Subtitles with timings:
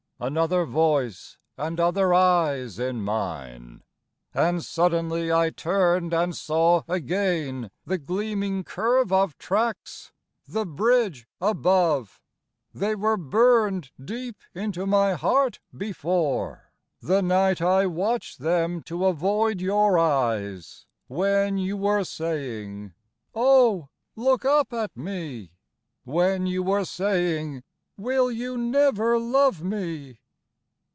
[0.23, 3.81] Another voice and other eyes in mine!
[4.35, 10.11] And suddenly I turned and saw again The gleaming curve of tracks,
[10.47, 12.21] the bridge above
[12.71, 16.71] They were burned deep into my heart before,
[17.01, 22.93] The night I watched them to avoid your eyes, When you were saying,
[23.33, 25.53] "Oh, look up at me!"
[26.03, 27.63] When you were saying,
[27.97, 30.17] "Will you never love me?"